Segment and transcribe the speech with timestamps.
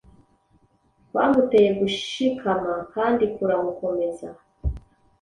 [1.09, 4.27] kwamuteye gushikama kandi kuramukomeza.